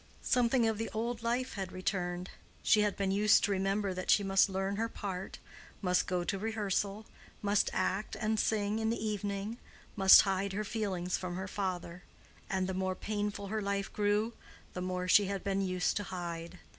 Something 0.23 0.67
of 0.67 0.79
the 0.79 0.89
old 0.95 1.21
life 1.21 1.53
had 1.53 1.71
returned. 1.71 2.31
She 2.63 2.81
had 2.81 2.97
been 2.97 3.11
used 3.11 3.43
to 3.43 3.51
remember 3.51 3.93
that 3.93 4.09
she 4.09 4.23
must 4.23 4.49
learn 4.49 4.77
her 4.77 4.89
part, 4.89 5.37
must 5.79 6.07
go 6.07 6.23
to 6.23 6.39
rehearsal, 6.39 7.05
must 7.43 7.69
act 7.71 8.15
and 8.15 8.39
sing 8.39 8.79
in 8.79 8.89
the 8.89 8.97
evening, 9.07 9.59
must 9.95 10.21
hide 10.23 10.53
her 10.53 10.63
feelings 10.63 11.17
from 11.17 11.35
her 11.35 11.47
father; 11.47 12.01
and 12.49 12.65
the 12.65 12.73
more 12.73 12.95
painful 12.95 13.49
her 13.49 13.61
life 13.61 13.93
grew, 13.93 14.33
the 14.73 14.81
more 14.81 15.07
she 15.07 15.25
had 15.25 15.43
been 15.43 15.61
used 15.61 15.95
to 15.97 16.03
hide. 16.05 16.57